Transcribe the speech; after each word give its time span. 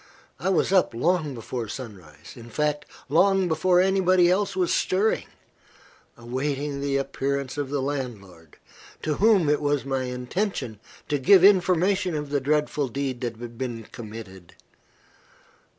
I 0.39 0.49
was 0.49 0.73
up 0.73 0.95
long 0.95 1.35
before 1.35 1.67
sunrise 1.67 2.33
in 2.35 2.49
fact, 2.49 2.87
long 3.07 3.47
before 3.47 3.79
anybody 3.79 4.31
else 4.31 4.55
was 4.55 4.73
stirring 4.73 5.27
awaiting 6.17 6.81
the 6.81 6.97
appearance 6.97 7.55
of 7.55 7.69
the 7.69 7.83
landlord, 7.83 8.57
to 9.03 9.17
whom 9.17 9.47
it 9.47 9.61
was 9.61 9.85
my 9.85 10.05
intention 10.05 10.79
to 11.07 11.19
give 11.19 11.43
information 11.43 12.15
of 12.15 12.31
the 12.31 12.41
dreadful 12.41 12.87
deed 12.87 13.21
that 13.21 13.37
had 13.37 13.59
been 13.59 13.83
committed. 13.91 14.55